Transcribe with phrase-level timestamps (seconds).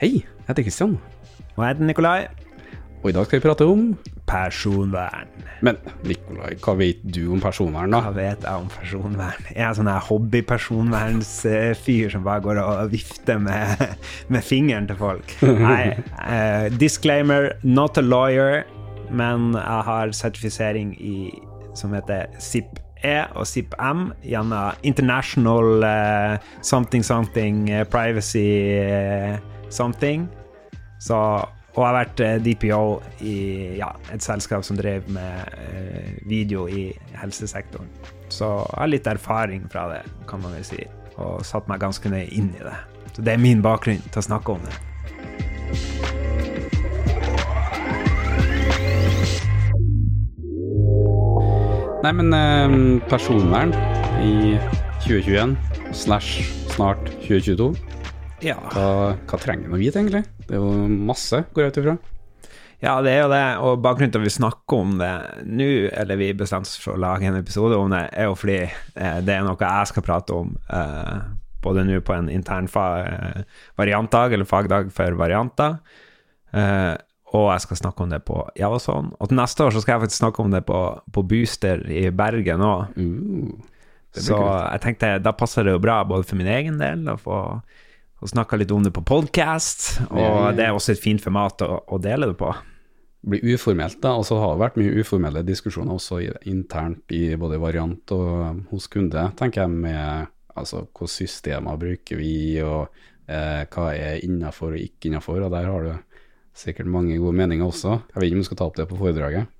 [0.00, 0.94] Hei, jeg heter Kristian,
[1.56, 2.26] Og jeg heter Nikolai.
[3.02, 5.28] og i dag skal vi prate om Personvern.
[5.60, 5.76] Men
[6.08, 8.00] Nikolai, hva vet du om personvern, da?
[8.06, 9.44] Hva vet jeg om personvern?
[9.52, 13.76] Jeg er sånn her hobbypersonvernsfyr som bare går og vifter med,
[14.32, 15.36] med fingeren til folk.
[15.44, 18.64] Nei, uh, disclaimer, not a lawyer,
[19.12, 21.28] men jeg har sertifisering i,
[21.76, 22.80] som heter SIP.
[23.04, 28.48] E og SIP-M gjennom International uh, something something eh, privacy
[29.70, 30.28] something.
[31.00, 32.84] Så, og jeg har vært eh, DPO
[33.24, 33.36] i
[33.78, 37.88] ja, et selskap som drev med eh, video i helsesektoren.
[38.28, 40.82] Så jeg har litt erfaring fra det, kan man vel si,
[41.16, 42.76] og satt meg ganske nøye inn i det.
[43.14, 44.78] Så det er min bakgrunn til å snakke om det.
[52.00, 52.76] Nei, men eh,
[53.10, 53.74] personvern
[54.24, 54.56] i
[55.04, 55.56] 2021
[55.92, 57.74] slash snart 2022,
[58.44, 58.56] Ja.
[58.72, 60.24] hva, hva trenger å vite, egentlig?
[60.46, 61.96] Det er jo masse, går jeg ut ifra.
[62.80, 65.10] Ja, det er jo det, og bakgrunnen til at vi snakker om det
[65.44, 65.68] nå,
[66.00, 69.18] eller vi bestemte oss for å lage en episode om det, er jo fordi eh,
[69.26, 71.18] det er noe jeg skal prate om, eh,
[71.60, 73.42] både nå på en intern eh,
[73.76, 75.76] variantdag, eller fagdag for varianter,
[76.56, 76.94] eh,
[77.36, 79.12] og jeg skal snakke om det på Javason.
[79.20, 80.80] Og til neste år så skal jeg faktisk snakke om det på,
[81.14, 82.96] på Booster i Bergen òg.
[82.96, 83.52] Uh,
[84.10, 84.56] Så kult.
[84.72, 87.36] jeg tenkte da passer det jo bra både for min egen del å få
[88.20, 91.80] å snakka litt om det på podcast, og det er også et fint format å,
[91.88, 92.50] å dele det på.
[93.20, 94.14] blir uformelt, da.
[94.16, 98.88] Og så har det vært mye uformelle diskusjoner også internt i både variant og hos
[98.92, 102.90] kunde, tenker jeg, med altså hvilke systemer bruker vi, og
[103.30, 105.40] eh, hva er innafor og ikke innafor.
[105.46, 106.20] Og der har du
[106.60, 108.02] sikkert mange gode meninger også.
[108.10, 109.56] Jeg vet ikke om du skal ta opp det på foredraget.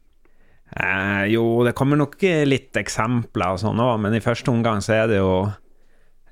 [0.70, 5.00] Eh, jo, det kommer nok litt eksempler og sånn òg, men i første omgang så
[5.00, 5.32] er det jo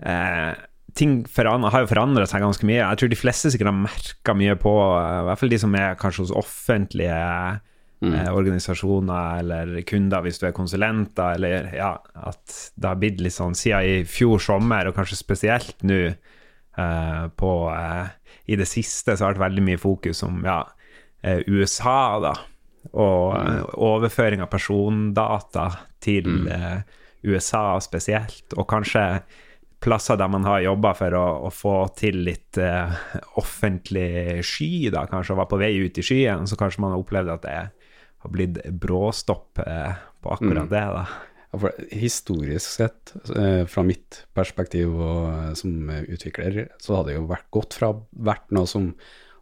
[0.04, 0.52] eh,
[0.97, 2.81] Ting forandre, har jo forandra seg ganske mye.
[2.81, 5.75] Jeg tror de fleste sikkert har merka mye på, eh, i hvert fall de som
[5.78, 11.93] er kanskje hos offentlige eh, organisasjoner eller kunder, hvis du er konsulenter, eller ja,
[12.31, 17.25] at det har blitt litt sånn siden i fjor sommer, og kanskje spesielt nå eh,
[17.37, 18.06] på eh,
[18.48, 20.62] I det siste så har det vært veldig mye fokus om ja,
[21.21, 22.37] eh, USA, da
[22.93, 23.65] og mm.
[23.84, 25.66] overføring av persondata
[26.04, 26.81] til eh,
[27.28, 29.04] USA spesielt, og kanskje
[29.83, 32.94] plasser der man har jobba for å, å få til litt uh,
[33.41, 37.05] offentlig sky, da, kanskje, og var på vei ut i skyen, så kanskje man har
[37.05, 37.56] opplevd at det
[38.19, 39.94] har blitt bråstopp uh,
[40.25, 41.06] på akkurat det, da.
[41.49, 47.28] Ja, for Historisk sett, eh, fra mitt perspektiv og, som utvikler, så hadde det jo
[47.31, 48.91] vært godt fra vært noe som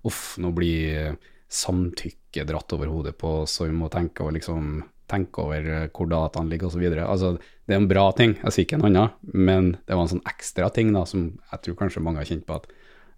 [0.06, 1.16] Uff, nå blir
[1.50, 5.86] samtykke dratt over hodet på oss, og vi må tenke og liksom, tenke over eh,
[5.94, 6.84] hvor dataene ligger osv.
[7.02, 7.36] Altså,
[7.66, 10.26] det er en bra ting, jeg sier ikke en annen, men det var en sånn
[10.28, 12.68] ekstra ting da, som jeg tror kanskje mange har kjent på at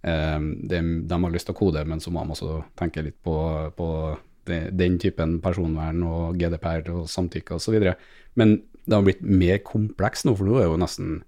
[0.09, 0.39] eh,
[0.73, 3.37] de, de har lyst til å kode, men så må de også tenke litt på,
[3.79, 3.91] på
[4.49, 7.93] de, den typen personvern og GDPR og samtykke osv.
[8.39, 11.21] Men det har blitt mer kompleks nå, for nå er jo nesten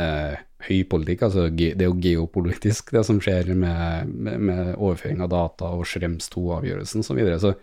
[0.00, 1.26] eh, høypolitikk.
[1.26, 5.86] altså Det er jo geopolitisk, det som skjer med, med, med overføring av data og
[5.88, 7.10] Schrems 2-avgjørelsen osv.
[7.10, 7.40] Så, videre.
[7.42, 7.54] så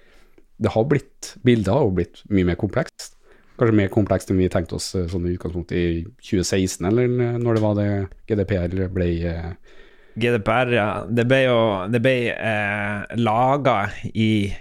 [0.62, 3.18] det har blitt, bildet har blitt mye mer komplekst.
[3.60, 7.58] Kanskje mer komplekst enn vi tenkte oss eh, sånn i utgangspunktet i 2016, eller når
[7.58, 7.90] det var det
[8.30, 9.78] GDPR ble eh,
[10.22, 10.90] GDPR, ja.
[11.08, 11.60] Det ble jo
[11.94, 13.78] ble, eh, laga
[14.12, 14.52] i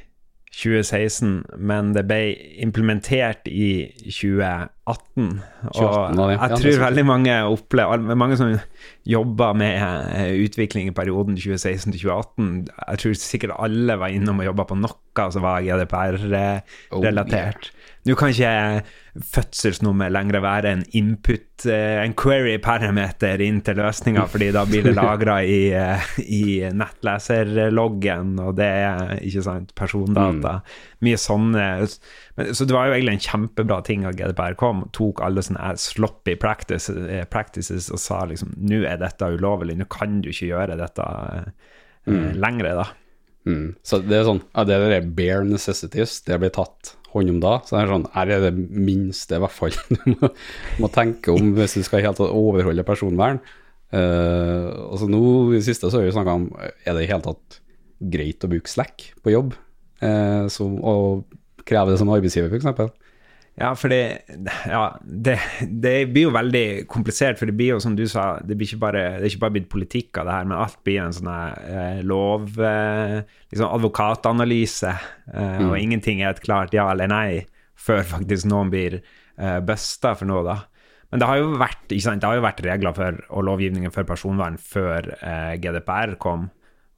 [0.60, 5.40] 2016, men det ble implementert i 2018.
[5.70, 8.50] 2018 Og jeg tror veldig mange opplever Mange som
[9.06, 12.50] jobber med eh, utvikling i perioden 2016 til 2018,
[12.90, 14.96] jeg tror sikkert alle var innom og jobba på noe
[15.30, 17.70] som var Oh, GDPR-relatert.
[18.08, 18.80] Nå kan ikke
[19.28, 24.94] fødselsnummer lenger være en input, eh, en query-parameter inn til løsninga, fordi da blir det
[24.96, 30.60] lagra i, eh, i nettleserloggen, og det er ikke sant, persondata.
[31.04, 31.66] Mye sånne
[32.40, 36.38] Så det var jo egentlig en kjempebra ting at GDPR kom, tok alle sånne sloppy
[36.38, 41.04] eh, practices og sa liksom nå er dette ulovlig, nå kan du ikke gjøre dette
[42.06, 42.40] mm.
[42.40, 42.88] lenger, da.
[43.44, 43.74] Mm.
[43.84, 47.54] Så det er sånn, ja, det er bare necessities, det blir tatt hånd om da.
[47.64, 50.30] Så det er sånn, her er det minste i hvert fall du må,
[50.82, 53.40] må tenke om hvis du skal helt overholde personvern.
[53.90, 55.20] Uh, og så nå
[55.50, 57.56] i det siste så har vi snakka om er det i hele tatt
[58.12, 59.56] greit å bruke Slack på jobb,
[60.04, 61.26] uh, som, og
[61.66, 62.94] kreve det som arbeidsgiver f.eks.
[63.60, 64.22] Ja, for det,
[64.70, 65.34] ja, det,
[65.68, 68.80] det blir jo veldig komplisert, for det blir jo som du sa, det, blir ikke
[68.86, 71.28] bare, det er ikke bare blitt politikk av det her, men alt blir en sånn
[71.28, 72.54] eh, lov...
[72.56, 73.20] Eh,
[73.50, 74.92] liksom advokatanalyse,
[75.34, 77.40] eh, og ingenting er et klart ja eller nei
[77.80, 80.56] før faktisk noen blir eh, busta for noe, da.
[81.10, 84.06] Men det har jo vært, sant, det har jo vært regler for, og lovgivningen for
[84.08, 86.48] personvern før eh, GDPR kom,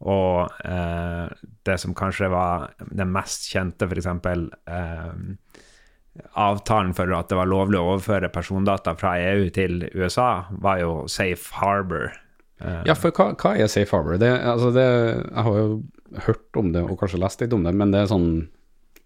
[0.02, 1.26] Og eh,
[1.64, 4.10] det som kanskje var den mest kjente, f.eks.
[4.68, 5.62] Eh,
[6.36, 10.92] avtalen for at det var lovlig å overføre persondata fra EU til USA, var jo
[11.10, 12.10] Safe Harbor.
[12.60, 12.82] Eh.
[12.90, 14.18] Ja, for hva, hva, er Safe Harbor?
[14.20, 15.78] Det, altså det, jeg har jo
[16.26, 18.30] hørt om det og kanskje lest litt om det, men det er sånn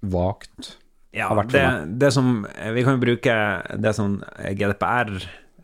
[0.07, 0.75] vagt
[1.17, 1.63] ja, det,
[1.97, 3.35] det, som Vi kan jo bruke
[3.81, 5.15] det som GDPR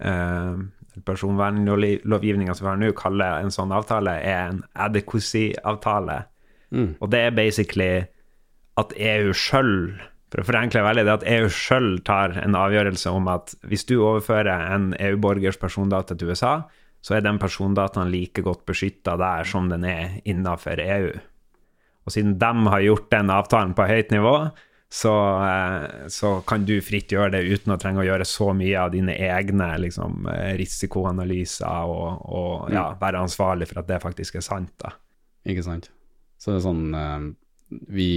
[0.01, 0.63] eh,
[1.05, 6.23] personvernlovgivninga som vi har nå, kaller en sånn avtale, er en adequacy-avtale.
[6.73, 6.89] Mm.
[7.01, 7.93] Og det er basically
[8.81, 9.93] at EU sjøl,
[10.33, 13.99] for å forenkle veldig, det at EU sjøl tar en avgjørelse om at hvis du
[13.99, 16.63] overfører en EU-borgers persondata til USA,
[17.05, 21.11] så er den persondataen like godt beskytta der som den er innafor EU.
[22.07, 24.37] Og siden de har gjort den avtalen på høyt nivå,
[24.93, 28.77] så, eh, så, kan du fritt gjøre det uten å trenge å gjøre så mye
[28.77, 32.99] av dine egne liksom, eh, risikoanalyser og, og ja, mm.
[33.01, 34.75] være ansvarlig for at det faktisk er sant.
[34.83, 34.93] Da.
[35.49, 35.89] Ikke sant.
[36.37, 37.25] Så det er sånn eh,
[37.97, 38.13] Vi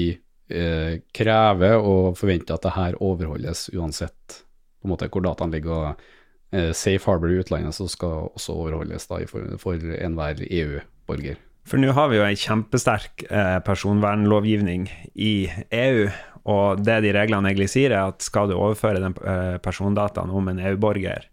[0.50, 4.42] eh, krever og forventer at det her overholdes uansett
[4.82, 5.74] på en måte hvor dataen ligger.
[5.74, 11.42] og eh, Safe Harbor i utlandet så skal også overholdes da, for, for enhver EU-borger.
[11.66, 14.86] For nå har vi jo en kjempesterk eh, personvernlovgivning
[15.18, 16.10] i EU,
[16.46, 20.52] og det de reglene egentlig sier, er at skal du overføre den eh, persondataen om
[20.52, 21.26] en EU-borger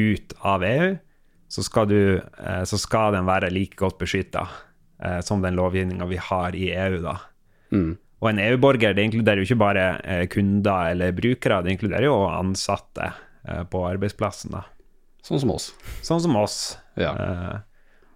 [0.00, 0.94] ut av EU,
[1.52, 4.48] så skal, du, eh, så skal den være like godt beskytta
[5.20, 7.18] som den lovgivninga vi har i EU, da.
[7.68, 7.98] Mm.
[8.26, 9.84] Og en EU-borger det inkluderer jo ikke bare
[10.32, 13.12] kunder eller brukere, det inkluderer jo ansatte
[13.70, 14.64] på arbeidsplassen, da.
[15.22, 15.68] Sånn som oss.
[16.02, 16.56] Sånn som oss.
[16.98, 17.12] Ja.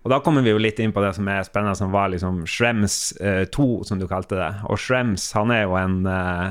[0.00, 2.46] Og da kommer vi jo litt inn på det som er spennende, som var liksom
[2.48, 4.52] Shrems eh, 2, som du kalte det.
[4.72, 6.48] Og Shrems, han er jo en, eh,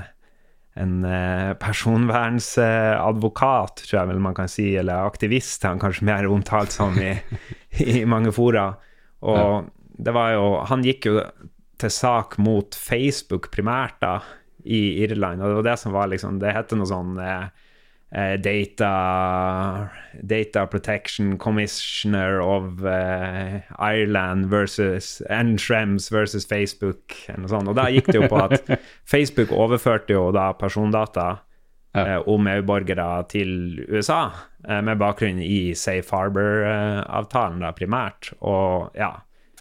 [0.84, 6.72] en eh, personvernsadvokat, tror jeg vel man kan si, eller aktivist, han kanskje mer omtalt
[6.76, 7.18] som i,
[7.98, 8.66] i mange fora.
[9.26, 9.64] Og ja.
[10.06, 11.14] det var jo Han gikk jo
[11.80, 14.20] til sak mot Facebook primært, da,
[14.68, 17.46] i Irland, og det var det som var liksom Det heter noe sånn eh,
[18.12, 18.92] uh, data,
[20.22, 27.16] data Protection Commissioner of eh, Ireland versus Entrems versus Facebook.
[27.30, 28.68] Og da gikk det jo på at
[29.14, 31.30] Facebook overførte jo da persondata
[31.96, 32.20] ja.
[32.20, 34.28] uh, om EU-borgere til USA,
[34.60, 38.34] med bakgrunn i Safe Harbor-avtalen da primært.
[38.44, 39.14] Og ja,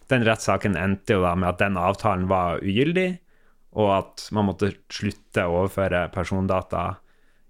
[0.08, 3.10] den rettssaken endte jo da med at den avtalen var ugyldig,
[3.78, 6.96] og at man måtte slutte å overføre persondata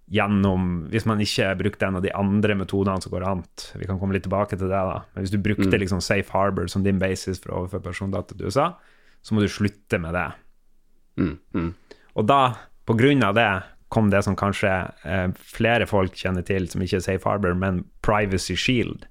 [0.09, 3.43] gjennom Hvis man ikke brukte en av de andre metodene som går an
[3.77, 5.03] Vi kan komme litt tilbake til det, da.
[5.13, 5.81] Men hvis du brukte mm.
[5.83, 8.71] liksom Safe Harbor som din basis for å overføre persondata til USA,
[9.21, 10.29] så må du slutte med det.
[11.21, 11.35] Mm.
[11.53, 11.69] Mm.
[12.17, 12.41] Og da,
[12.89, 13.51] på grunn av det,
[13.93, 14.73] kom det som kanskje
[15.05, 19.05] eh, flere folk kjenner til, som ikke er Safe Harbor, men Privacy Shield.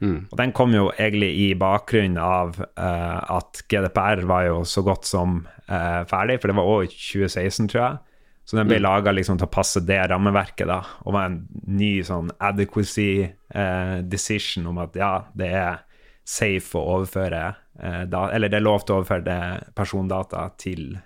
[0.00, 0.26] Mm.
[0.28, 5.08] Og den kom jo egentlig i bakgrunnen av uh, at GDPR var jo så godt
[5.08, 5.38] som
[5.70, 8.20] uh, ferdig, for det var òg i 2016, tror jeg.
[8.46, 8.84] Så den ble mm.
[8.84, 13.98] laga liksom til å passe det rammeverket, da, og var en ny sånn adequacy uh,
[14.06, 15.82] decision om at ja, det er
[16.26, 17.44] safe å overføre
[17.76, 19.40] da, Eller det er lov til å overføre det
[19.76, 20.96] persondata til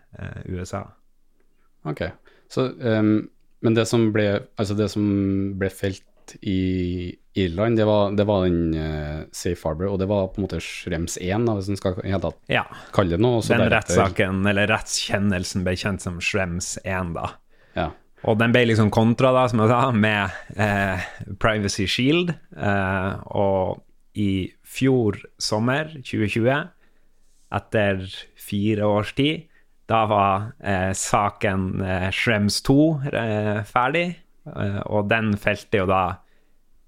[0.47, 0.85] USA.
[1.91, 2.05] Ok,
[2.49, 3.27] så um,
[3.61, 5.03] Men det som ble, altså det som
[5.59, 6.07] ble felt
[6.43, 10.47] i Irland, det var, det var den uh, Safe Harbor, og det var på en
[10.47, 12.65] måte Schrems 1, da, hvis en skal tatt ja.
[12.95, 13.43] kalle det noe.
[13.47, 17.29] den rettssaken, eller rettskjennelsen, ble kjent som Schrems 1, da.
[17.79, 17.91] Ja.
[18.29, 21.07] Og den ble liksom kontra, da, som jeg sa, med eh,
[21.41, 22.35] Privacy Shield.
[22.53, 23.81] Eh, og
[24.21, 26.67] i fjor sommer, 2020,
[27.61, 28.03] etter
[28.39, 29.47] fire års tid,
[29.91, 34.09] da var eh, saken eh, Schrems 2 eh, ferdig.
[34.91, 36.03] Og den felte jo da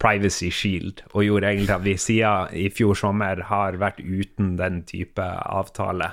[0.03, 4.83] Privacy Shield, og gjorde egentlig at vi siden i fjor sommer har vært uten den
[4.89, 6.11] type avtale.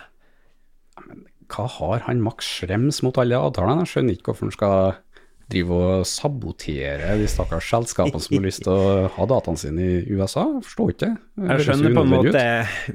[1.07, 3.87] Men hva har han Max Schrems mot alle avtalene?
[3.87, 4.75] Jeg skjønner ikke hvorfor han skal
[5.49, 10.13] drive og sabotere de stakkars selskapene som har lyst til å ha dataene sine i
[10.13, 10.43] USA.
[10.45, 11.09] Jeg forstår ikke.
[11.47, 12.43] Jeg skjønner på en måte,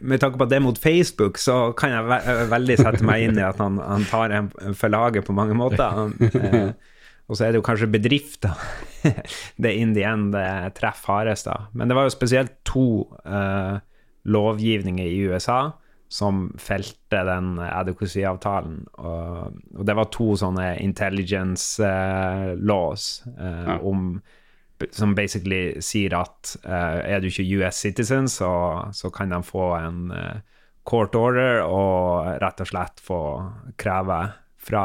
[0.01, 3.41] Med tanke på at det er mot Facebook, så kan jeg veldig sette meg inn
[3.41, 5.83] i at han, han tar en for laget på mange måter.
[6.05, 6.71] Han, eh,
[7.25, 8.53] og så er det jo kanskje bedrifter
[9.63, 10.37] det in the end
[10.77, 11.71] treffer hardest, da.
[11.73, 12.87] Men det var jo spesielt to
[13.25, 13.81] uh,
[14.25, 15.75] lovgivninger i USA
[16.13, 18.85] som felte den adequacy-avtalen.
[19.01, 23.79] Og, og, det var to sånne intelligence uh, laws uh, ja.
[23.83, 24.19] om
[24.93, 28.51] som basically sier at er du ikke US citizen, så,
[28.93, 30.11] så kan de få en
[30.85, 33.21] court order og rett og slett få
[33.81, 34.19] kreve
[34.61, 34.85] fra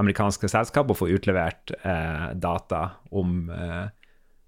[0.00, 2.82] amerikanske selskap å få utlevert eh, data
[3.16, 3.86] om eh,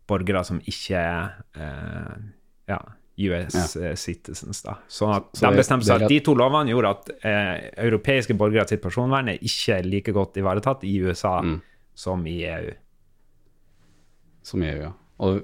[0.09, 2.15] borgere som ikke er eh,
[2.69, 2.79] ja,
[3.19, 3.95] US ja.
[3.99, 4.63] citizens.
[4.63, 4.79] da.
[4.93, 7.55] Sånn at Så de bestemte seg at de to lovene gjorde at eh,
[7.89, 11.61] europeiske borgere sitt personvern er ikke like godt ivaretatt i USA Mm.
[11.95, 12.75] som i EU.
[14.43, 14.93] Som i EU, ja.
[15.25, 15.41] Og,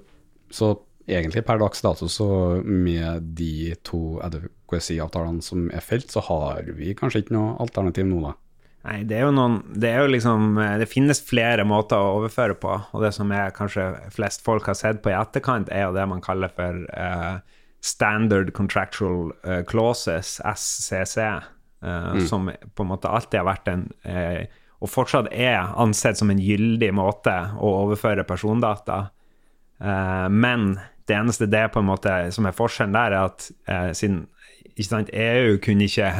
[0.54, 0.75] så
[1.08, 6.94] egentlig per dags dato, så med de to Adequacy-avtalene som er felt, så har vi
[6.96, 8.34] kanskje ikke noe alternativ nå, da.
[8.84, 12.18] Nei, det er jo noen Det er jo liksom eh, Det finnes flere måter å
[12.18, 15.86] overføre på, og det som er kanskje flest folk har sett på i etterkant, er
[15.86, 17.38] jo det man kaller for uh,
[17.84, 23.88] Standard Contractual uh, Clauses, SCC, eh, som på en måte alltid har vært en
[24.84, 29.06] Og fortsatt er ansett som en gyldig måte å overføre persondata.
[30.28, 30.74] Men
[31.08, 34.26] det eneste det på en måte som er forskjellen der, er at siden
[34.84, 36.10] sant, EU kunne ikke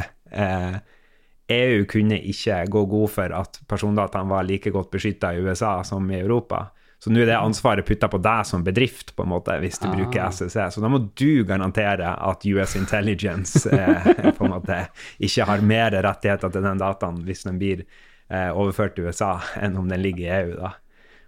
[1.53, 6.09] EU kunne ikke gå god for at persondataene var like godt beskytta i USA som
[6.11, 6.67] i Europa.
[7.05, 9.91] Så nå er det ansvaret putta på deg som bedrift, på en måte, hvis du
[9.91, 10.57] bruker SSC.
[10.73, 14.07] Så da må du garantere at US Intelligence eh,
[14.39, 14.79] på en måte
[15.19, 19.77] ikke har mer rettigheter til den dataen hvis den blir eh, overført til USA, enn
[19.77, 20.57] om den ligger i EU.
[20.63, 20.73] da.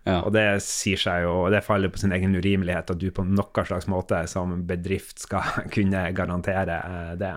[0.06, 0.20] Ja.
[0.23, 3.26] Og det sier seg jo, og det faller på sin egen urimelighet at du på
[3.26, 7.35] noen slags måte som bedrift skal kunne garantere eh, det.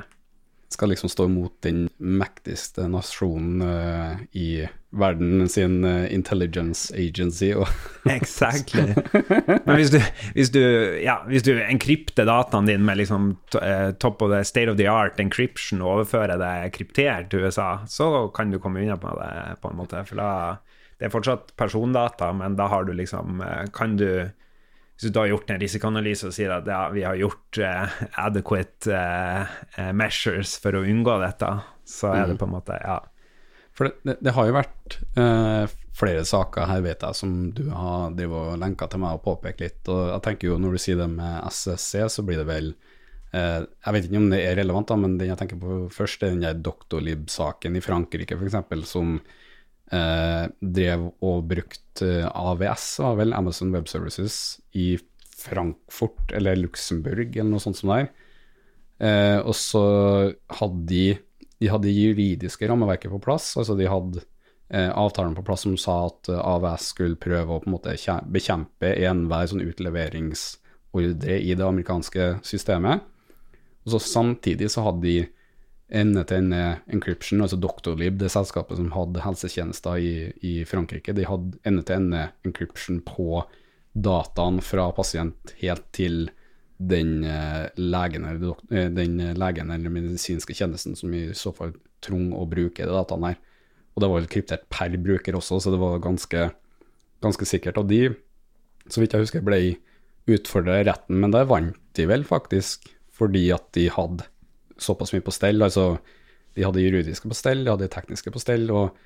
[0.69, 7.49] Skal liksom stå imot den mektigste nasjonen uh, i verden sin uh, intelligence agency.
[7.57, 7.65] Og
[8.19, 8.93] Exactly.
[9.65, 9.97] Men hvis du,
[10.37, 10.61] hvis du,
[11.01, 14.89] ja, hvis du enkrypter dataene dine med liksom eh, top of the state of the
[14.89, 19.59] art encryption og overfører det kryptert til USA, så kan du komme unna med det
[19.63, 20.03] på en måte.
[20.05, 20.31] For da
[20.99, 23.39] det er fortsatt persondata, men da har du liksom
[23.73, 24.29] Kan du
[24.99, 27.99] hvis du da har gjort en risikoanalyse og sier at ja, vi har gjort uh,
[28.19, 31.51] adequate eh, measures for å unngå dette,
[31.87, 32.97] så er det på en måte Ja.
[33.79, 37.69] For det, det, det har jo vært uh, flere saker her, vet jeg, som du
[37.71, 39.79] har drevet og lenka til meg og påpekt litt.
[39.87, 42.73] Og jeg tenker jo når du sier det med SSC, så blir det vel
[43.31, 46.33] Jeg vet ikke om det er relevant, da, men den jeg tenker på først, er
[46.33, 49.19] den der Doctolib-saken i Frankrike, f.eks., som
[49.89, 54.99] drev og brukte AVS, var vel Amazon Web Services, i
[55.39, 58.09] Frankfurt eller Luxembourg eller noe sånt som det er.
[58.99, 59.83] Eh, og så
[60.59, 61.03] hadde de
[61.59, 64.21] de hadde juridiske rammeverket på plass, altså de hadde
[64.71, 67.95] eh, avtalen på plass som sa at eh, AVS skulle prøve å på en måte
[68.31, 73.03] bekjempe enhver sånn utleveringsordre i det amerikanske systemet.
[73.83, 75.17] Og så samtidig så hadde de
[75.89, 80.13] ende-til-ende encryption, altså Doctolib, det selskapet som hadde helsetjenester i,
[80.45, 83.43] i Frankrike, de hadde ende-til-ende encryption på
[83.97, 86.29] dataen fra pasient helt til
[86.79, 91.73] den eh, legen eh, den legen eller medisinske tjenesten som i så fall
[92.05, 93.41] trong å bruke de dataene her.
[93.95, 96.45] Og det var vel kryptert per bruker også, så det var ganske,
[97.25, 97.81] ganske sikkert.
[97.81, 98.13] Og de,
[98.87, 99.59] så vidt jeg husker, ble
[100.29, 104.29] utfordra i retten, men der vant de vel faktisk, fordi at de hadde
[104.83, 105.61] såpass mye på stell.
[105.65, 105.93] Altså,
[106.57, 108.97] de hadde juridiske på stell, de hadde tekniske på stell, og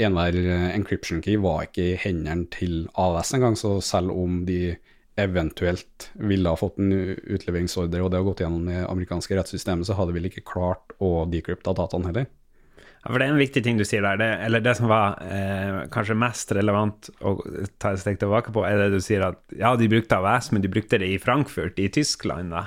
[0.00, 4.76] enhver eh, encryption key var ikke i hendene til AVS engang, så selv om de
[5.20, 9.96] eventuelt ville ha fått en utleveringsordre, og det har gått gjennom det amerikanske rettssystemet, så
[9.98, 12.30] hadde de vel ikke klart å decrypte dataene heller.
[13.00, 14.18] Ja, for Det er en viktig ting du sier der.
[14.20, 17.38] Det, eller det som var eh, kanskje mest relevant å
[17.80, 20.64] ta et steg tilbake på, er det du sier at ja, de brukte AVS, men
[20.64, 22.52] de brukte det i Frankfurt, i Tyskland.
[22.52, 22.66] da.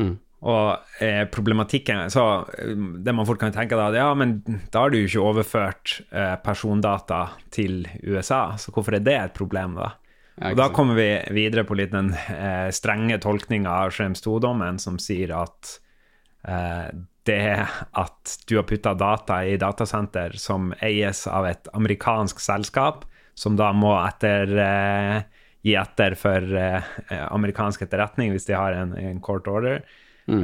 [0.00, 0.16] Mm.
[0.42, 2.22] Og eh, problematikken Så
[2.58, 4.40] eh, det man fort kan tenke da, ja, men
[4.74, 9.36] da har du jo ikke overført eh, persondata til USA, så hvorfor er det et
[9.38, 9.92] problem, da?
[10.40, 14.96] Og da kommer vi videre på litt den eh, strenge tolkninga av Schrems 2-dommen, som
[15.02, 15.76] sier at
[16.48, 16.88] eh,
[17.28, 17.42] det
[18.00, 23.04] at du har putta data i datasenter som eies av et amerikansk selskap,
[23.38, 25.18] som da må etter eh,
[25.62, 26.42] gi etter for
[27.12, 29.84] amerikansk etterretning hvis de har en, en court order.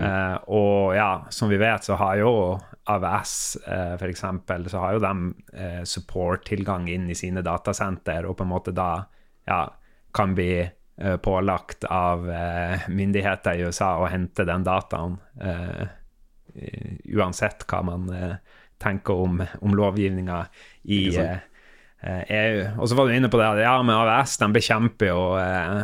[0.02, 2.32] Eh, og ja, som vi vet, så har jo
[2.88, 3.34] AVS
[3.66, 5.12] eh, eksempel, så har jo de
[5.54, 8.90] eh, support-tilgang inn i sine datasenter, og på en måte da
[9.48, 9.60] ja,
[10.14, 15.86] kan bli eh, pålagt av eh, myndigheter i USA å hente den dataen, eh,
[17.14, 18.34] uansett hva man eh,
[18.82, 20.42] tenker om, om lovgivninga
[20.84, 21.02] i
[21.98, 22.30] Sant?
[22.30, 22.62] eh, EU.
[22.78, 25.82] Og så var du inne på det at ja, men AVS de bekjemper jo eh,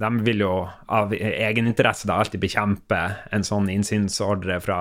[0.00, 0.52] De vil jo
[0.92, 4.80] av egeninteresse da alltid bekjempe en sånn innsynsordre fra,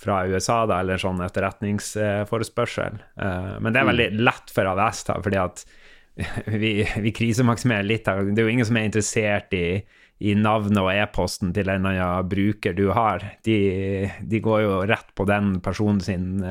[0.00, 3.00] fra USA, da, eller sånn etterretningsforespørsel.
[3.20, 5.64] Eh, men det er veldig lett for AVS, da, fordi at
[6.62, 8.28] vi, vi krisemaksimerer litt her.
[8.28, 9.80] Det er jo ingen som er interessert i,
[10.20, 13.22] i navnet og e-posten til en eller annen bruker du har.
[13.46, 13.60] De,
[14.20, 16.42] de går jo rett på den personen sin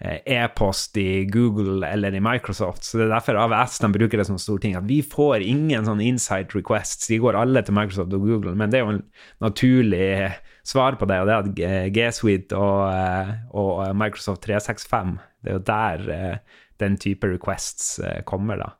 [0.00, 2.84] e-post i Google eller i Microsoft.
[2.84, 4.74] Så det er derfor AVS de bruker det som stor ting.
[4.76, 7.06] At vi får ingen sånn inside requests.
[7.08, 8.56] De går alle til Microsoft og Google.
[8.58, 9.04] Men det er jo en
[9.44, 10.08] naturlig
[10.66, 15.52] svar på det, og det er at G Suite og, eh, og Microsoft 365 Det
[15.52, 16.42] er jo der
[16.82, 18.72] den type requests kommer, da.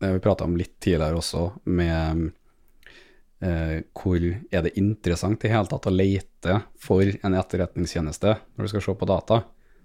[0.00, 2.32] Det vi prata om litt tidligere også, med
[3.36, 8.70] Uh, hvor er det interessant i hele tatt å lete for en etterretningstjeneste når du
[8.72, 9.42] skal se på data.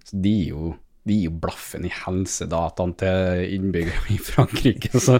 [0.07, 0.71] Så de gir jo
[1.09, 5.17] jo blaffen i helsedataen til innbyggere i Frankrike, så,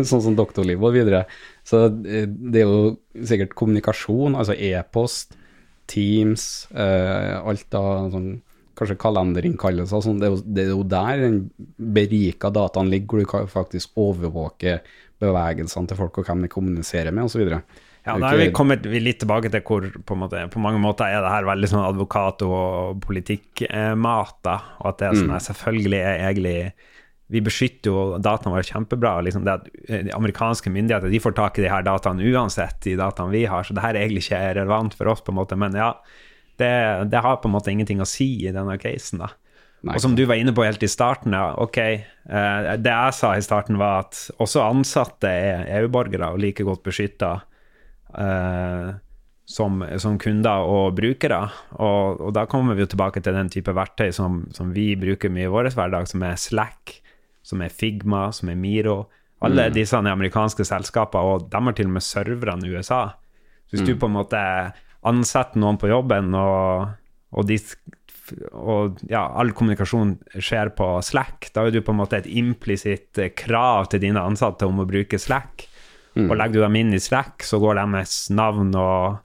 [0.00, 1.26] sånn som Doktorliv og videre.
[1.66, 5.36] Så eh, det er jo sikkert kommunikasjon, altså e-post,
[5.88, 8.30] Teams, eh, alt av sånn,
[8.78, 10.02] kanskje kalenderinnkallelser.
[10.04, 11.38] Sånn, det, det er jo der den
[11.76, 14.82] berika dataen ligger, hvor du faktisk overvåker
[15.18, 17.56] bevegelsene til folk og hvem de kommuniserer med, osv.
[18.08, 21.20] Ja, da er vi kommet litt tilbake til hvor på, måte, på mange måter er
[21.24, 24.38] det her veldig sånn advokat- og politikkmat.
[24.48, 25.42] og at det er sånn, mm.
[25.48, 26.60] selvfølgelig er egentlig
[27.28, 29.18] vi beskytter jo dataene våre kjempebra.
[29.26, 32.96] Liksom det at eh, amerikanske myndigheter de får tak i de her dataene uansett, de
[32.96, 33.66] dataene vi har.
[33.68, 35.58] Så det her er egentlig ikke relevant for oss, på en måte.
[35.60, 35.92] Men ja,
[36.60, 36.70] det,
[37.12, 39.20] det har på en måte ingenting å si i denne casen.
[39.26, 39.34] da.
[39.84, 39.94] Nei.
[39.94, 41.78] Og som du var inne på helt i starten, ja, ok.
[41.84, 46.82] Eh, det jeg sa i starten, var at også ansatte er EU-borgere og like godt
[46.88, 47.36] beskytta
[48.14, 48.88] eh,
[49.48, 51.40] som, som, kunder og brukere.
[51.80, 55.32] Og, og, da kommer vi jo tilbake til den type verktøy som, som vi bruker
[55.32, 56.98] mye i vår hverdag, som er Slack,
[57.46, 59.06] som er Figma, som er Miro.
[59.44, 59.76] Alle mm.
[59.76, 63.06] disse er amerikanske selskaper, og de har til og med serverne i USA.
[63.68, 63.88] Så hvis mm.
[63.88, 64.42] du på en måte
[65.08, 66.90] ansetter noen på jobben, og,
[67.32, 67.60] og de
[68.52, 73.20] og ja, all kommunikasjon skjer på Slack, da er du på en måte et implisitt
[73.20, 75.64] eh, krav til dine ansatte om å bruke Slack.
[76.18, 76.26] Mm.
[76.26, 79.20] Og legger du dem inn i Slack, så går deres navn og,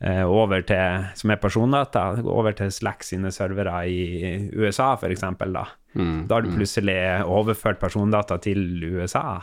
[0.00, 5.26] eh, over til, som er persondata, over til Slack sine servere i USA, f.eks.
[5.44, 5.66] Da.
[5.92, 6.26] Mm.
[6.26, 6.56] da har du mm.
[6.56, 9.40] plutselig overført persondata til USA.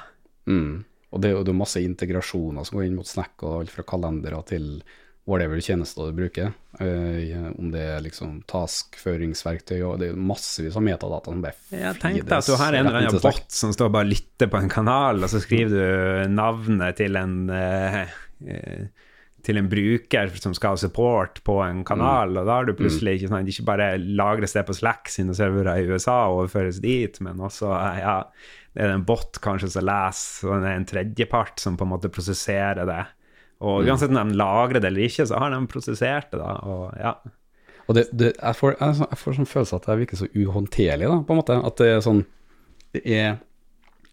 [0.49, 0.85] Mm.
[1.11, 4.41] Og det er jo masse integrasjoner som går inn mot Snack, og alt fra kalendere
[4.49, 4.71] til
[5.27, 6.53] whatever tjenester du bruker.
[6.79, 11.99] Uh, om det er liksom taskføringsverktøy, og det er massevis av metadata som bare Jeg
[12.01, 14.71] tenkte at du har en eller annen bot som står bare og lytter på en
[14.71, 18.05] kanal, og så skriver du navnet til en uh,
[18.47, 18.87] uh,
[19.47, 22.39] til en bruker som skal ha support på en kanal, mm.
[22.41, 25.77] og da har du plutselig ikke sånn, ikke bare lagres det på Slack sine servere
[25.79, 27.69] i USA og overføres dit, men også
[28.01, 28.17] ja,
[28.75, 31.93] det er en bot kanskje som leser, og det er en tredjepart som på en
[31.93, 33.03] måte prosesserer det
[33.63, 33.89] og mm.
[33.89, 36.53] uansett om de lagrer det eller ikke, så har de prosessert det, da.
[36.67, 37.15] Og ja.
[37.87, 41.19] Og det, det, jeg, får, jeg får sånn følelse at det virker så uhåndterlig, da,
[41.23, 41.59] på en måte.
[41.69, 42.25] At det er sånn
[42.95, 43.37] Det er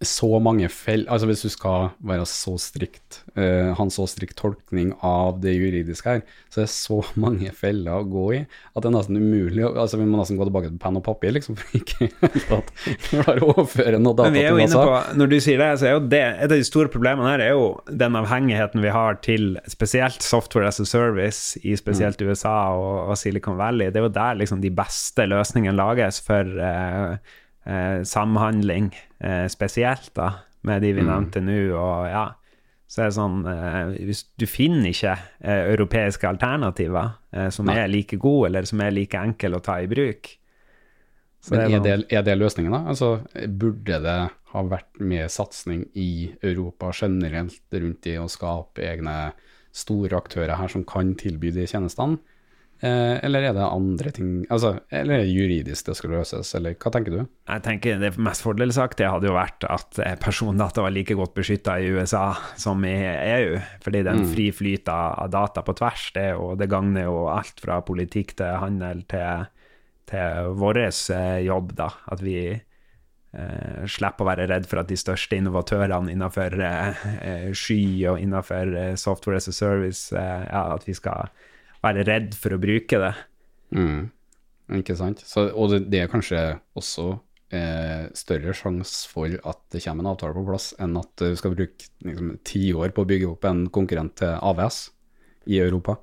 [0.08, 4.36] så mange feil Altså Hvis du skal være så strikt, uh, ha en så strikt
[4.40, 8.82] tolkning av det juridiske her, så er det så mange feller å gå i at
[8.82, 11.58] det er nesten umulig Altså Vi må nesten gå tilbake til penn og papir, liksom,
[11.60, 12.10] for ikke
[13.08, 15.90] klare å overføre noe data Men vi jo inne på, Når du sier det, så
[15.90, 19.20] er jo det et av de store problemene her er jo den avhengigheten vi har
[19.24, 22.30] til spesielt software as a service i spesielt mm.
[22.30, 23.92] USA og, og, Silicon Valley.
[23.92, 27.16] Det er jo der liksom de beste løsningene lages for uh,
[28.04, 28.90] samhandling
[29.24, 30.30] eh, spesielt, da,
[30.68, 31.08] med de vi mm.
[31.08, 31.60] nevnte nå.
[31.76, 32.26] og ja,
[32.94, 37.78] så er det sånn eh, du finner ikke eh, europeiske alternativer eh, som Nei.
[37.80, 40.30] er like gode, eller som er like enkle å ta i bruk
[41.50, 42.84] Men er, det, er det løsningen, da?
[42.92, 43.08] Altså,
[43.48, 44.18] burde det
[44.54, 49.16] ha vært mer satsing i Europa generelt rundt i å skape egne
[49.74, 52.20] store aktører her som kan tilby de tjenestene?
[52.84, 56.74] Eh, eller er det andre ting altså, Eller er det juridisk det skal løses, eller
[56.76, 57.20] hva tenker du?
[57.48, 61.92] Jeg tenker Det mest fordelsaktige hadde jo vært at persondata var like godt beskytta i
[61.94, 63.56] USA som i EU.
[63.84, 64.32] Fordi det er en mm.
[64.34, 66.10] fri flyt av data på tvers.
[66.16, 69.48] Det, og det gagner jo alt fra politikk til handel til,
[70.10, 71.88] til vår eh, jobb, da.
[72.12, 77.80] At vi eh, slipper å være redd for at de største innovatørene innenfor eh, sky
[78.12, 81.30] og innenfor software as a service, ja, at vi skal
[81.84, 83.14] være redd for å bruke det.
[83.74, 84.10] Mm.
[84.80, 85.22] Ikke sant.
[85.28, 86.40] Så, og det, det, er kanskje
[86.78, 87.10] også
[87.54, 91.54] eh, større sjanse for at det kommer en avtale på plass, enn at du skal
[91.56, 94.86] bruke liksom, ti år på å bygge opp en konkurrent til AVS
[95.52, 95.98] i Europa.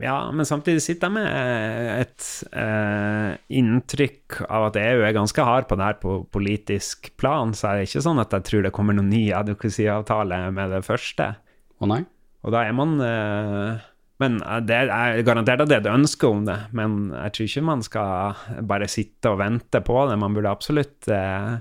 [0.00, 5.68] Ja, men samtidig sitter jeg med et eh, inntrykk av at EU er ganske hard
[5.68, 8.72] på det her på politisk plan, så er det ikke sånn at jeg tror det
[8.72, 11.34] kommer noen ny advocacy-avtale med det første.
[11.76, 12.00] Å nei?
[12.42, 13.84] Og da er man eh,
[14.22, 17.50] men eh, det er garantert at det er et ønske om det, men jeg tror
[17.50, 20.18] ikke man skal bare sitte og vente på det.
[20.22, 21.60] Man burde absolutt eh,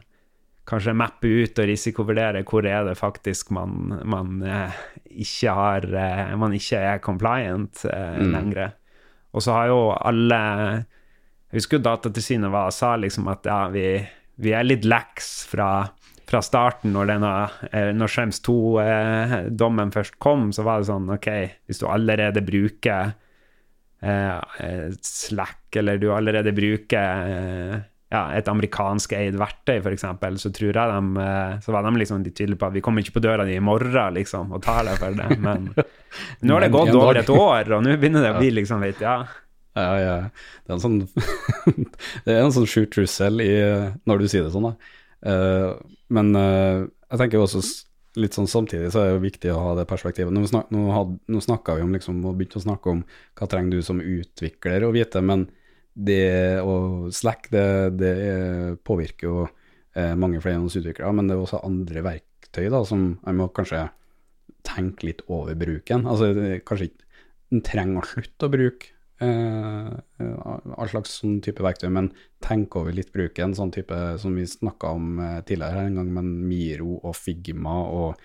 [0.69, 4.77] kanskje mappe ut og risikovurdere hvor er det faktisk man, man eh,
[5.25, 8.31] ikke har eh, Man ikke er compliant eh, mm.
[8.35, 8.75] lenger.
[9.31, 10.41] Og så har jo alle
[11.51, 13.85] Jeg husker jo Datatilsynet var, sa liksom at ja, vi,
[14.39, 15.89] vi er litt lax fra,
[16.31, 17.31] fra starten når, denne,
[17.71, 21.29] eh, når Schrems 2-dommen først kom, så var det sånn OK,
[21.67, 23.13] hvis du allerede bruker
[24.01, 27.75] eh, eh, Slack, eller du allerede bruker eh,
[28.11, 30.07] ja, et amerikansk eid verktøy, f.eks.,
[30.43, 33.05] så tror jeg de eh, Så var de liksom de tydelige på at vi kommer
[33.05, 35.37] ikke på døra di i morgen, liksom, og tar deg for det.
[35.39, 35.69] Men
[36.43, 39.03] nå har det gått over et år, og nå begynner det å bli liksom litt
[39.03, 39.21] Ja.
[39.71, 40.15] Ja, ja.
[40.67, 40.97] Det er en sånn
[42.25, 43.53] Det er en sånn skjult trussel i,
[44.03, 44.97] når du sier det sånn, da.
[45.21, 45.77] Uh,
[46.13, 47.61] men uh, jeg tenker også
[48.19, 50.33] litt sånn samtidig så er det viktig å ha det perspektivet.
[50.35, 50.71] Nå, snak,
[51.45, 53.03] snakka vi om liksom, og begynte å snakke om
[53.39, 55.47] hva trenger du som utvikler å vite, men
[55.93, 57.65] det å Slack det,
[57.99, 58.13] det
[58.87, 62.83] påvirker jo eh, mange flere enn oss utviklere, men det er også andre verktøy da,
[62.87, 63.85] som jeg må kanskje
[64.67, 66.05] tenke litt over bruken.
[66.07, 66.31] Altså,
[66.67, 67.07] kanskje ikke
[67.51, 72.09] en trenger å slutte å bruke eh, all slags sånn type verktøy, men
[72.43, 76.11] tenk over litt bruken, sånn type som vi snakka om eh, tidligere her en gang,
[76.15, 78.23] men Miro og Figma og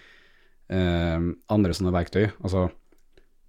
[0.72, 2.24] eh, andre sånne verktøy.
[2.40, 2.66] Altså,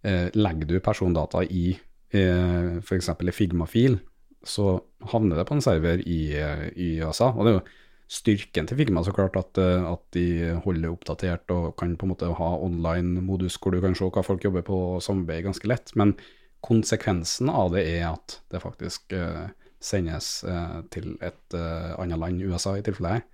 [0.03, 3.11] eh, legger du persondata i eh, f.eks.
[3.15, 3.99] en Figma-fil,
[4.47, 4.77] så
[5.11, 7.31] havner det på en server i, eh, i USA.
[7.33, 7.67] Og det er jo
[8.07, 12.13] styrken til Figma så klart at, eh, at, de holder oppdatert og kan på en
[12.13, 15.67] måte ha online modus hvor du kan se hva folk jobber på og samarbeide ganske
[15.67, 15.91] lett.
[15.99, 16.15] Men
[16.65, 19.47] konsekvensen av det er at det faktisk uh,
[19.79, 23.25] sendes uh, til et uh, annet land, USA i tilfellet her.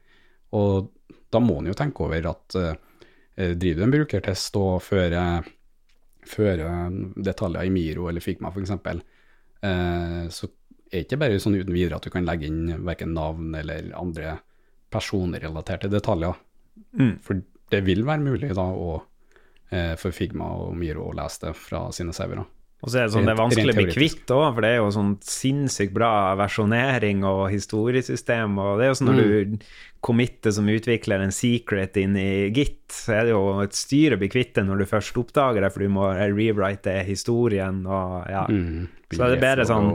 [0.54, 0.90] Og
[1.34, 2.56] da må en jo tenke over at
[3.34, 5.48] driver du en brukertest og fører,
[6.30, 6.94] fører
[7.26, 10.50] detaljer i Miro eller Figma f.eks., uh, så
[10.92, 13.90] er det ikke bare sånn uten videre at du kan legge inn verken navn eller
[13.98, 14.36] andre
[14.94, 16.38] personrelaterte detaljer.
[17.02, 17.16] Mm.
[17.26, 17.42] For
[17.74, 19.00] det vil være mulig da å,
[19.98, 22.46] for Figma og Miro å lese det fra sine servere.
[22.84, 24.82] Og så er det sånn, det er vanskelig å bli kvitt òg, for det er
[24.82, 28.58] jo sånn sinnssykt bra versjonering og historiesystem.
[28.60, 29.54] Og det er jo sånn når mm.
[29.62, 29.68] du
[30.04, 34.20] committer som utvikler en secret inn i Git, så er det jo et styr å
[34.20, 38.44] bli kvitt det når du først oppdager det, for du må rewrite historien og ja.
[38.52, 38.90] Mm.
[39.14, 39.94] Så er det bedre sånn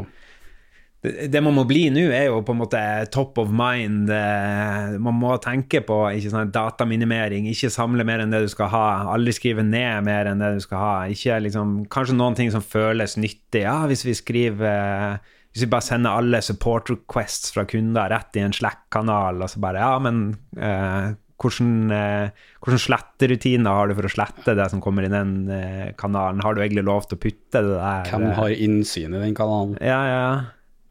[1.05, 2.81] det, det man må bli nå, er jo på en måte
[3.15, 4.11] top of mind.
[4.11, 8.73] Eh, man må tenke på ikke sånn, dataminimering, ikke samle mer enn det du skal
[8.73, 8.87] ha.
[9.15, 10.97] Aldri skrive ned mer enn det du skal ha.
[11.13, 13.63] Ikke liksom, Kanskje noen ting som føles nyttig.
[13.63, 15.21] Ja, hvis vi skriver
[15.55, 19.63] Hvis vi bare sender alle support requests fra kunder rett i en Slack-kanal, og så
[19.63, 24.83] bare Ja, men eh, hvordan, eh, hvordan sletterutiner har du for å slette det som
[24.83, 26.43] kommer i den eh, kanalen?
[26.43, 28.11] Har du egentlig lov til å putte det der?
[28.11, 29.79] Hvem har innsyn i den kanalen?
[29.79, 30.31] Ja, ja.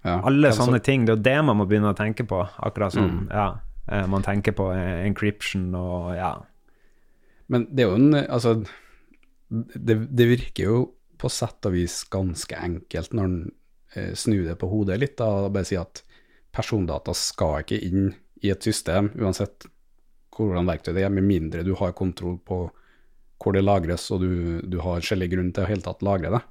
[0.07, 1.05] Ja, Alle sånne ting.
[1.05, 3.23] Det er jo det man må begynne å tenke på, akkurat som mm.
[3.33, 3.47] ja,
[3.91, 6.33] eh, man tenker på encryption og ja.
[7.51, 8.57] Men det er jo en Altså,
[9.49, 10.79] det, det virker jo
[11.17, 13.37] på sett og vis ganske enkelt når en
[13.95, 16.03] eh, snur det på hodet litt, da, og bare sier at
[16.53, 18.11] persondata skal ikke inn
[18.45, 19.67] i et system, uansett
[20.37, 22.67] hvordan verktøy det er, med mindre du har kontroll på
[23.37, 26.41] hvor det lagres, og du, du har skjellig grunn til å helt tatt lagre det.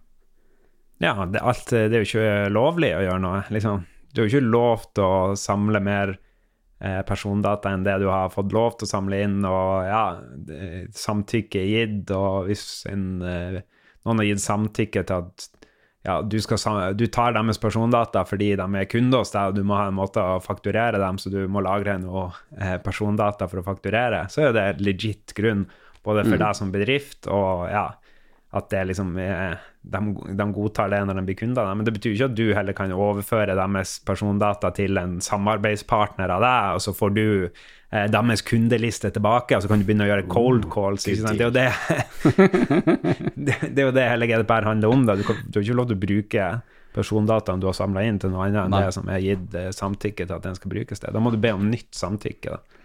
[1.02, 3.84] Ja, det, alt, det er jo ikke lovlig å gjøre noe, liksom.
[4.12, 6.14] Du har jo ikke lov til å samle mer
[6.80, 10.04] eh, persondata enn det du har fått lov til å samle inn, og ja,
[10.96, 13.60] samtykke er gitt, og hvis en, eh,
[14.06, 15.50] noen har gitt samtykke til at
[16.06, 19.66] ja, du, skal, du, tar deres persondata fordi de er kunder hos deg, og du
[19.66, 22.28] må ha en måte å fakturere dem, så du må lagre noe
[22.60, 25.66] eh, persondata for å fakturere, så er det legit grunn,
[26.06, 26.42] både for mm.
[26.44, 27.88] deg som bedrift og ja,
[28.54, 30.00] at det liksom er, de,
[30.38, 31.66] de, godtar det når de blir kunder.
[31.74, 36.44] Men det betyr ikke at du heller kan overføre deres persondata til en samarbeidspartner av
[36.44, 40.10] deg, og så får du eh, deres kundeliste tilbake, og så kan du begynne å
[40.12, 41.08] gjøre cold calls.
[41.08, 41.66] Det er, det,
[43.48, 45.04] det, det, er jo det hele GDPR handler om.
[45.10, 45.18] Da.
[45.18, 46.48] Du, kan, du har ikke lov til å bruke
[46.96, 48.86] persondataene du har samla inn, til noe annet enn Nei.
[48.86, 51.12] det som er gitt eh, samtykke til at den skal brukes til.
[51.12, 52.54] Da må du be om nytt samtykke.
[52.54, 52.75] da.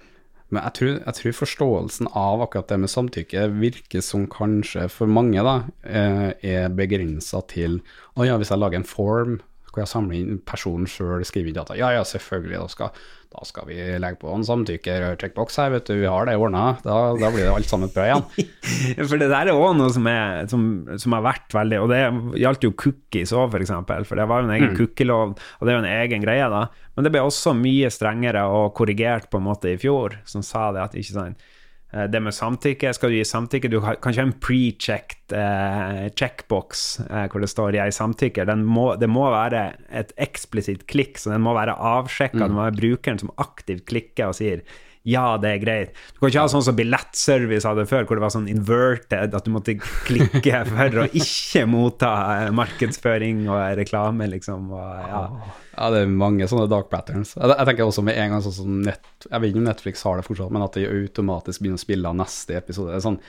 [0.51, 5.07] Men jeg tror, jeg tror, forståelsen av akkurat det med samtykke virker som kanskje for
[5.07, 5.55] mange da,
[5.87, 7.79] eh, er begrensa til
[8.19, 9.39] Å ja, hvis jeg lager en form
[9.71, 11.77] hvor jeg samler inn personen sjøl, skriver inn data.
[11.79, 12.89] Ja ja, selvfølgelig, da skal,
[13.31, 15.93] da skal vi legge på en samtykke-checkbox her, vet du.
[16.01, 16.73] Vi har det ordna.
[16.83, 18.25] Da, da, blir det alt sammen bra igjen.
[19.09, 20.65] for det der er òg noe som, er, som,
[20.99, 22.01] som, har vært veldig Og det
[22.41, 23.71] gjaldt jo cookies òg, f.eks.
[23.87, 24.77] For, for det var jo en egen mm.
[24.81, 26.65] cookielov, og det er jo en egen greie, da.
[26.97, 30.67] Men det ble også mye strengere og korrigert på en måte i fjor, som sa
[30.75, 31.50] det at ikke sant Eh,
[31.91, 37.01] det med samtykke, skal du gi samtykke Du kan ikke ha en pre-checked eh, checkbox
[37.03, 38.55] eh, hvor det står 'jeg samtykker'.
[38.63, 42.39] Må, det må være et eksplisitt klikk, så den må være avsjekka.
[42.39, 42.47] Mm.
[42.47, 44.63] Det må være brukeren som aktivt klikker og sier
[45.07, 45.95] ja, det er greit.
[46.13, 49.47] Du kan ikke ha sånn som billettservice hadde før, hvor det var sånn inverted, at
[49.47, 54.69] du måtte klikke for å ikke motta eh, markedsføring og reklame, liksom.
[54.77, 55.23] Og, ja.
[55.71, 57.33] Ja, det er mange sånne dark patterns.
[57.33, 60.05] Jeg, jeg tenker også med en gang sånn som nett, Jeg vet ikke om Netflix
[60.05, 62.91] har det fortsatt, men at de automatisk begynner å spille av neste episode.
[62.93, 63.21] Det er, sånn,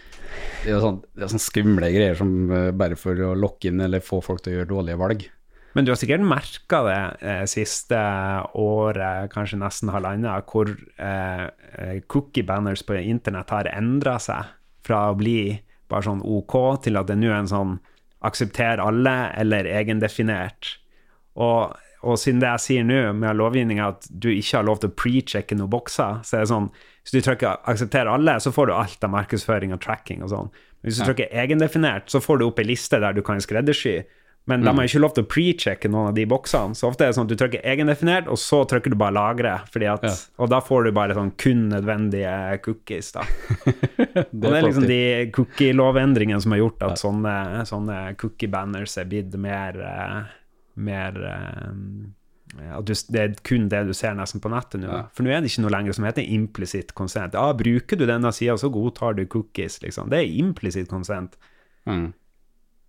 [0.66, 2.34] det er, sånn, det er sånn skumle greier som
[2.76, 5.30] bare for å lokke inn eller få folk til å gjøre dårlige valg.
[5.72, 7.98] Men du har sikkert merka det eh, siste
[8.60, 10.68] året, kanskje nesten halvannet, hvor
[11.00, 14.52] eh, cookie banners på internett har endra seg
[14.84, 15.54] fra å bli
[15.92, 17.78] bare sånn OK til at det nå er en sånn
[18.22, 20.76] aksepter alle eller egendefinert.
[21.40, 21.72] Og,
[22.04, 24.96] og siden det jeg sier nå med lovgivninga at du ikke har lov til å
[24.98, 28.72] pre-sjekke noen bokser, så er det sånn hvis du trykker 'aksepter alle', så får du
[28.76, 30.50] alt av markedsføring og tracking og sånn.
[30.82, 34.04] Hvis du trykker 'egendefinert', så får du opp ei liste der du kan skreddersy.
[34.50, 36.74] Men de har ikke lov til å pre-checke noen av de boksene.
[36.74, 39.52] Så ofte er det sånn at du trykker egendefinert, og så trykker du bare 'lagre'.
[39.62, 40.14] At, Ja.
[40.42, 43.12] Og da får du bare sånn kun nødvendige cookies.
[43.12, 43.20] da.
[43.62, 49.36] og det er liksom de cookie-lovendringene som har gjort at sånne, sånne cookie-banners er blitt
[49.38, 50.32] mer, eh,
[50.74, 54.90] mer eh, at du, Det er kun det du ser nesten på nettet nå.
[54.90, 55.04] Ja.
[55.14, 57.34] For nå er det ikke noe lenger som heter implicit konsent.
[57.38, 60.10] Ja, bruker du denne sida, så godtar du cookies, liksom.
[60.10, 61.38] Det er implicit konsent.
[61.86, 62.12] Mm.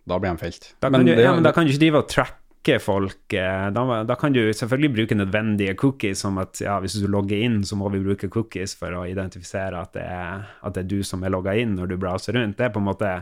[0.06, 0.74] Da blir de felt.
[0.80, 3.32] Da kan, du, det- ja, men da kan du ikke drive og tracke folk.
[3.32, 7.36] eh, Da, da kan du selvfølgelig bruke nødvendige cookies, som at ja, hvis du logger
[7.44, 10.88] inn, så må vi bruke cookies for å identifisere at det er, at det er
[10.88, 12.56] du som er logga inn når du browser rundt.
[12.58, 13.12] Det er på en måte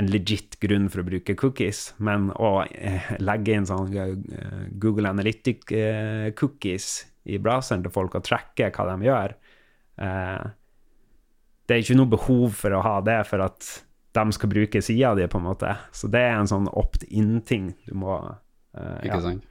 [0.00, 4.14] en legit grunn for å bruke cookies, men å eh, legge inn sånn eh,
[4.80, 6.86] Google Analytic-cookies
[7.30, 9.34] i browseren til folk og tracke hva de gjør
[10.00, 10.44] eh,
[11.68, 13.68] Det er ikke noe behov for å ha det for at
[14.12, 15.74] de skal bruke sida di, på en måte.
[15.92, 19.22] Så det er en sånn opt-in-ting du må uh, Ikke ja.
[19.28, 19.46] sant.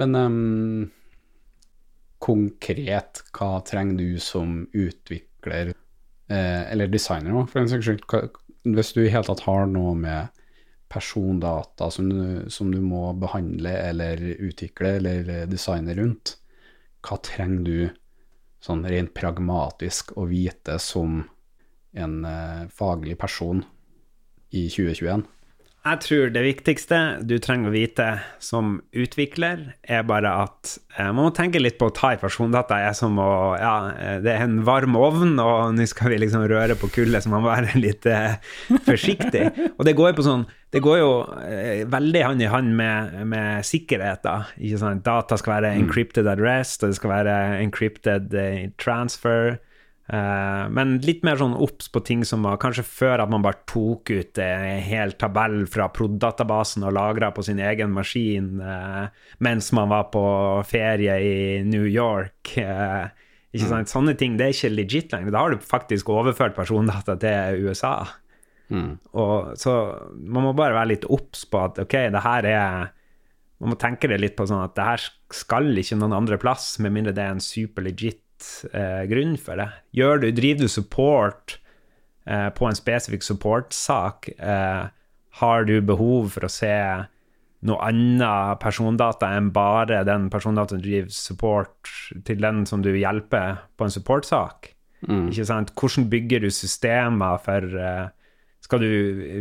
[0.00, 0.90] Men um,
[2.20, 5.74] konkret, hva trenger du som utvikler,
[6.32, 8.04] eh, eller designer for den saks skyld?
[8.64, 10.40] Hvis du i hele tatt har noe med
[10.90, 16.34] persondata som du, som du må behandle eller utvikle eller eh, designe rundt,
[17.06, 17.78] hva trenger du
[18.60, 21.22] sånn rent pragmatisk å vite som
[21.96, 23.64] en eh, faglig person
[24.50, 25.26] i 2021?
[25.80, 28.06] Jeg tror det viktigste du trenger å vite
[28.44, 32.76] som utvikler, er bare at eh, man må tenke litt på å ta i persondata.
[32.84, 36.44] er som å Ja, eh, det er en varm ovn, og nå skal vi liksom
[36.52, 38.36] røre på kullet, så man må være litt eh,
[38.84, 39.46] forsiktig.
[39.78, 41.10] Og det går sånn Det går jo
[41.48, 44.36] eh, veldig hånd i hånd med, med sikkerhet, da.
[44.60, 45.06] Ikke sant?
[45.08, 48.36] Data skal være encrypted address, og det skal være encrypted
[48.76, 49.56] transfer.
[50.10, 53.60] Eh, men litt mer sånn obs på ting som var kanskje før at man bare
[53.70, 59.04] tok ut en hel tabell fra prod.databasen og lagra på sin egen maskin eh,
[59.46, 60.22] mens man var på
[60.66, 62.56] ferie i New York.
[62.58, 63.12] eh,
[63.54, 63.92] ikke sant?
[63.92, 65.34] Sånne ting det er ikke legit lenger.
[65.34, 67.94] Da har du faktisk overført persondata til USA.
[68.70, 68.96] Mm.
[69.18, 69.76] Og så
[70.14, 72.96] man må bare være litt obs på at ok, det her er
[73.60, 75.02] Man må tenke det litt på sånn at det her
[75.36, 78.22] skal ikke noen andre plass, med mindre det er en super legit
[78.72, 79.68] eh, grunn for det.
[79.96, 81.58] Gjør du, driver du support
[82.26, 84.90] eh, på en spesifikk support-sak, eh,
[85.40, 86.74] har du behov for å se
[87.68, 91.90] noe annet persondata enn bare den persondataen du driver support
[92.26, 94.72] til den som du hjelper på en support-sak?
[95.30, 95.72] Ikke sant?
[95.76, 98.08] Hvordan bygger du systemer for eh,
[98.60, 98.90] Skal du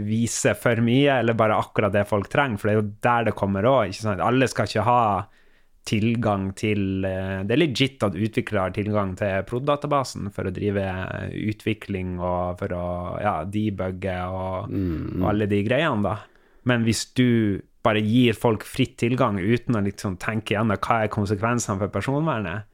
[0.07, 2.57] vise for mye, eller bare akkurat det folk trenger?
[2.57, 3.91] For det er jo der det kommer òg.
[4.23, 5.01] Alle skal ikke ha
[5.85, 10.83] tilgang til eh, Det er legit at utviklere har tilgang til prod.databasen for å drive
[11.49, 12.85] utvikling og for å
[13.23, 14.69] ja, debugge og,
[15.21, 16.17] og alle de greiene, da.
[16.69, 21.13] Men hvis du bare gir folk fritt tilgang uten å liksom tenke igjennom hva er
[21.13, 22.65] konsekvensene for personvernet,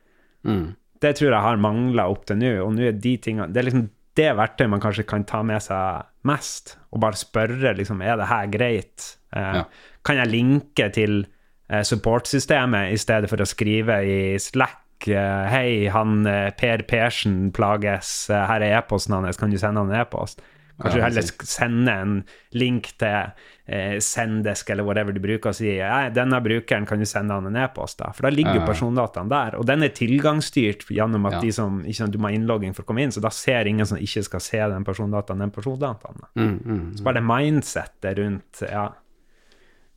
[0.46, 0.76] Mm.
[1.02, 2.50] det tror jeg har mangla opp til nå.
[2.62, 5.58] Og nå er de tingene Det er liksom det verktøyet man kanskje kan ta med
[5.66, 9.18] seg mest, og bare spørre liksom, er det her greit.
[9.34, 9.64] Eh, Ja.
[10.06, 11.35] Kan jeg linke til eh,
[11.70, 18.30] supportsystemet i stedet for å skrive i Slack eh, Hei, han eh, Per Persen plages,
[18.30, 20.42] eh, her er e-posten hans, kan du sende han en e-post?
[20.76, 22.16] Kanskje du heller sende en
[22.52, 23.30] link til
[23.72, 27.48] eh, Sendesk eller whatever du bruker, og si Nei, denne brukeren kan du sende han
[27.48, 28.10] en e-post, da.
[28.12, 29.56] For da ligger jo persondataen der.
[29.56, 31.40] Og den er tilgangsstyrt gjennom at Ja.
[31.46, 33.72] de som ikke sant, du må ha innlogging for å komme inn, så da ser
[33.72, 36.20] ingen som ikke skal se den persondataen, den persondataen.
[36.26, 36.28] da.
[36.44, 36.84] Mm, mm.
[36.98, 38.90] Så bare det mindsettet rundt Ja.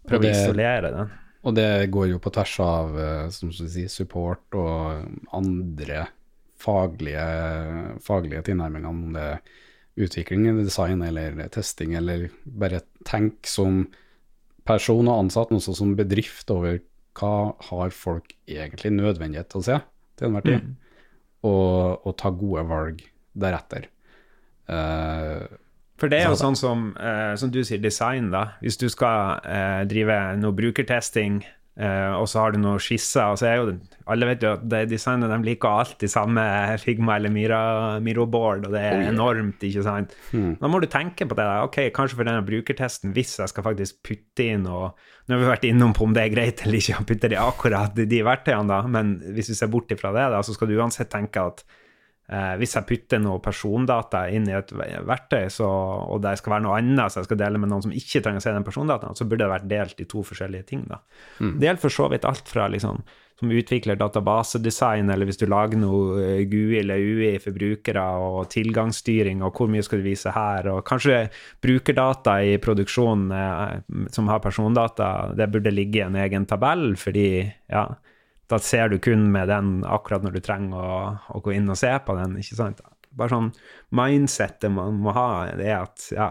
[0.09, 1.11] Prøve å isolere den.
[1.47, 5.05] Og det går jo på tvers av eh, som du sier, support og
[5.37, 6.07] andre
[6.59, 7.27] faglige,
[8.03, 9.43] faglige tilnærminger, om det er
[9.99, 13.85] utvikling eller design eller testing, eller bare tenk som
[14.69, 16.81] person og ansatt, men også som bedrift over
[17.19, 19.79] hva har folk egentlig nødvendighet til å se
[20.19, 20.75] til enhver tid.
[21.47, 23.03] og, og ta gode valg
[23.39, 23.89] deretter.
[24.69, 25.43] Eh,
[25.99, 28.45] For det er jo sånn som, eh, som du sier, design, da.
[28.63, 31.41] Hvis du skal eh, drive noe brukertesting,
[31.79, 33.73] eh, og så har du noen skisser, og så er jo
[34.09, 36.41] alle vet jo at det designet de liker alltid samme
[36.81, 37.59] Figma eller Mira,
[38.01, 40.15] Miro-board, og det er Oh, enormt, ikke sant.
[40.33, 41.45] Da må du tenke på det.
[41.45, 41.59] da.
[41.67, 44.95] Ok, kanskje for denne brukertesten, hvis jeg skal faktisk putte inn og
[45.29, 47.37] Nå har vi vært innom på om det er greit eller ikke å putte det
[47.37, 50.71] i akkurat de verktøyene, da, men hvis vi ser bort ifra det, da, så skal
[50.71, 51.61] du uansett tenke at
[52.29, 55.69] Eh, hvis jeg putter noe persondata inn i et verktøy, så,
[56.13, 58.43] og det skal være noe annet, så jeg skal dele med noen som ikke trenger
[58.43, 60.83] å se den persondataen, så burde det vært delt i to forskjellige ting.
[60.91, 61.01] da.
[61.41, 63.01] Det gjelder for så vidt alt fra liksom,
[63.41, 68.53] som utvikler databasedesign, eller hvis du lager noe eh, GUI eller UI for brukere, og
[68.53, 71.23] tilgangsstyring, og hvor mye skal du vise her, og kanskje
[71.65, 73.33] brukerdata i produksjonen
[74.13, 77.31] som har persondata, det burde ligge i en egen tabell, fordi
[77.73, 77.89] ja,
[78.49, 81.01] da ser du kun med den akkurat når du trenger å,
[81.37, 82.81] å gå inn og se på den, ikke sant?
[83.19, 83.51] Bare sånn
[83.97, 86.29] mindsettet man må ha, det er at ja,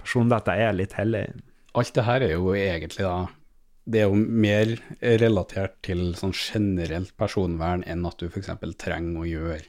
[0.00, 1.26] persondata er litt hellig.
[1.74, 3.26] alt det her er jo egentlig da
[3.86, 8.50] Det er jo mer relatert til sånn generelt personvern enn at du f.eks.
[8.82, 9.60] trenger å gjøre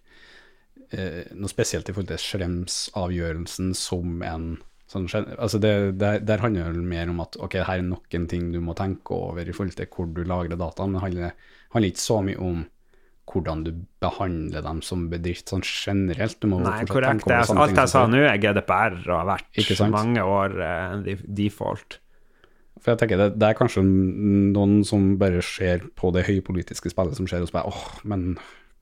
[0.90, 4.48] eh, noe spesielt i forhold til Schrems-avgjørelsen som en
[4.90, 5.06] sånn,
[5.38, 8.50] altså det, der, der handler det mer om at ok, her er nok en ting
[8.54, 11.34] du må tenke over i forhold til hvor du lagrer dataen, men det
[11.78, 12.66] handler, ikke så mye om
[13.28, 16.44] hvordan du behandler dem som bedrift sånn generelt.
[16.48, 17.26] Nei, korrekt.
[17.28, 22.00] over Det, alt jeg sa nå, er GDPR og har vært mange år uh, default.
[22.78, 27.20] For jeg tenker det, det er kanskje noen som bare ser på det høypolitiske spillet
[27.20, 28.38] som skjer, og bare åh, men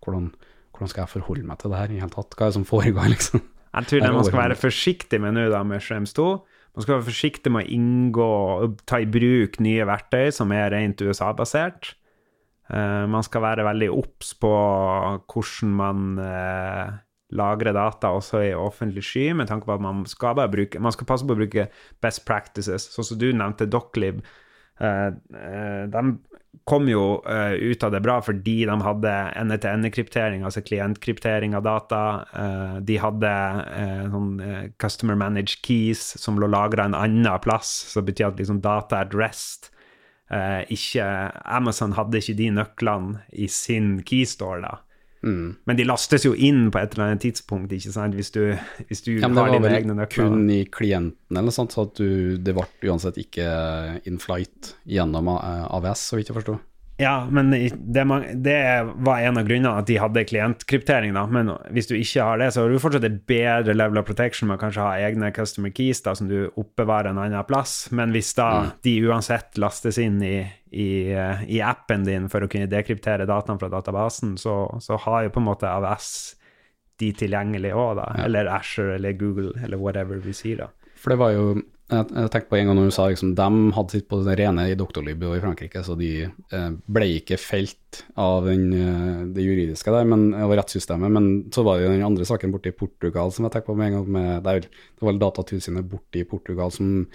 [0.06, 0.30] hvordan,
[0.76, 2.36] hvordan skal jeg forholde meg til det her i hele tatt?
[2.36, 3.46] Hva er det som foregår, liksom?
[3.76, 6.30] Jeg tror det man skal være forsiktig med nå da med Shrems 2.
[6.76, 8.32] Man skal være forsiktig med å inngå
[8.64, 11.96] og ta i bruk nye verktøy som er rent USA-basert.
[12.70, 14.54] Eh, man skal være veldig obs på
[15.32, 17.02] hvordan man lagre
[17.34, 20.94] lagrer data også i offentlig sky, med tanke på at man skal, bare bruke, man
[20.94, 21.68] skal passe på å bruke
[22.04, 22.90] best practices.
[22.94, 24.22] Sånn som du nevnte, Doclib.
[24.80, 26.04] Eh, eh, de
[26.68, 32.02] kom jo eh, ut av det bra fordi de hadde ende-til-ende-kryptering, altså klientkryptering av data.
[32.36, 33.36] Eh, de hadde
[33.76, 38.42] eh, sånn eh, customer managed keys som lå lagra en annen plass, det betyr at
[38.42, 39.75] liksom data at rest eh,
[40.74, 41.06] ikke
[41.46, 44.78] Amazon hadde ikke de nøklene i sin keystore, da.
[45.26, 45.56] Mm.
[45.66, 48.44] Men de lastes jo inn på et eller annet tidspunkt, ikke sant, hvis du,
[48.90, 50.28] hvis du Ja, har dine egne nøkler.
[50.30, 53.48] kun i klienten eller sånt, så at du, det ble uansett ikke
[54.06, 56.60] in flight gjennom eh, AVS, så vidt jeg forstår.
[56.98, 57.74] Ja, men det,
[58.44, 58.56] det
[58.96, 61.26] var en av grunnene at de hadde klientkryptering, da.
[61.28, 64.48] Men hvis du ikke har det, så har du fortsatt et bedre level of protection
[64.48, 67.90] med å kanskje ha egne customer keys da, som du oppbevarer en annen plass.
[67.92, 68.50] Men hvis da
[68.88, 70.38] de uansett lastes inn i,
[70.72, 75.26] i, eh, i appen din for å kunne dekryptere dataene fra databasen, så, så har
[75.26, 76.10] jo på en måte AVS
[77.04, 78.08] de tilgjengelig òg, da.
[78.24, 80.72] Eller Asher eller Google eller whatever vi sier, da.
[80.96, 81.50] For det var jo
[81.86, 84.64] Jeg, tenkte på en gang når du sa liksom, de hadde sitt på det rene
[84.72, 89.46] i Doctolib og i Frankrike, så de eh, ble ikke felt av den, eh, det
[89.46, 91.14] juridiske der, men, av rettssystemet.
[91.14, 93.78] Men så var det jo den andre saken borte i Portugal som jeg tenkte på
[93.78, 94.10] med en gang.
[94.18, 97.06] Med, der, det var Datatilsynet borte i Portugal som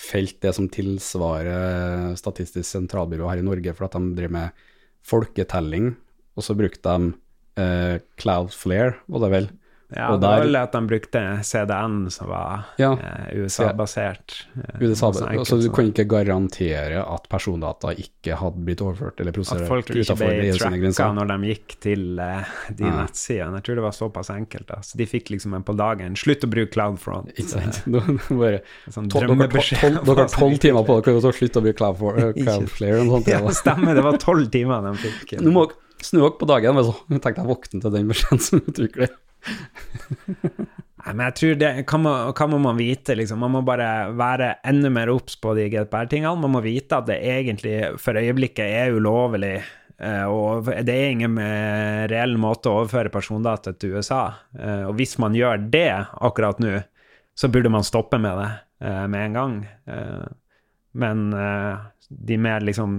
[0.00, 4.62] felte det som tilsvarer Statistisk sentralbyrå her i Norge, for at de driver med
[5.00, 5.94] folketelling,
[6.36, 7.12] og så brukte de
[7.60, 9.50] eh, Cloudflare, var det vel.
[9.96, 12.92] Ja, Og det var vel at de brukte CDN, som var Ja.
[12.92, 14.46] eh, USA-basert.
[14.56, 19.30] eh, USA, så du kunne kan ikke garantere at persondata ikke hadde blitt overført eller
[19.30, 22.90] At folk ikke ble tracka når de gikk til eh, de Ja.
[23.04, 23.54] nettsidene.
[23.58, 24.66] Jeg tror det var såpass enkelt.
[24.66, 24.76] da.
[24.80, 26.14] Så de fikk liksom en på dagen.
[26.14, 27.32] Slutt å bruke Cloudfront.
[27.34, 27.82] Ikke sant?
[28.30, 33.26] Bare, sånn dere har tolv timer på dere til å slutte å bruke Cloudflare uh.
[33.26, 33.94] Ja, Ja, stemmer.
[33.94, 35.40] Det var tolv timer de fikk.
[35.44, 38.40] Nå må dere snu dere på dagen, men så tenkte jeg våkne til den beskjeden
[38.40, 39.10] som utvikler.
[41.00, 43.40] Nei, men jeg tror det, hva må, hva må man vite, liksom?
[43.40, 46.36] Man må bare være enda mer obs på de GDPR-tingene.
[46.42, 49.54] Man må vite at det egentlig for øyeblikket er ulovlig,
[49.96, 54.26] eh, og det er ingen eh, reell måte å overføre persondata til USA.
[54.58, 55.88] Eh, Og hvis man gjør det
[56.20, 56.74] akkurat nå,
[57.32, 58.50] så burde man stoppe med det
[58.80, 59.54] med en gang.
[60.96, 61.18] Men
[62.08, 62.94] de mer liksom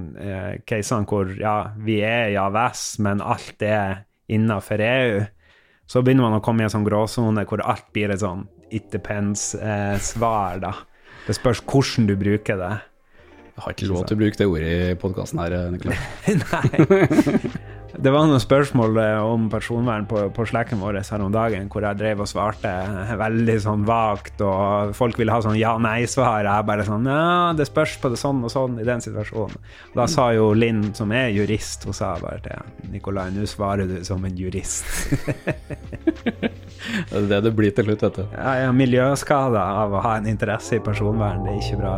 [0.70, 5.20] casene hvor ja, vi er i AVS, men alt er innafor EU,
[5.92, 8.88] så begynner man å komme i en sånn gråsone hvor alt blir et sånn it
[8.94, 10.72] depends-svar, da.
[11.28, 12.72] Det spørs hvordan du bruker det.
[13.52, 16.00] Jeg har ikke lov til å bruke det ordet i podkasten her, Niklas.
[16.48, 17.68] Nei.
[17.92, 21.84] Det var noen spørsmål eh, om personvern på, på slacken vår her om dagen, hvor
[21.84, 22.72] jeg drev og svarte
[23.20, 26.48] veldig sånn vagt, og folk ville ha sånn ja-nei-svar.
[26.48, 29.60] Jeg bare sånn Ja, det spørs på det sånn og sånn i den situasjonen.
[29.98, 34.00] Da sa jo Linn, som er jurist, hun sa bare til Nikolai, nå svarer du
[34.08, 34.88] som en jurist.
[37.12, 38.28] det er det det blir til slutt, vet du.
[38.38, 41.44] Ja, ja, miljøskada av å ha en interesse i personvern.
[41.46, 41.98] Det er ikke bra.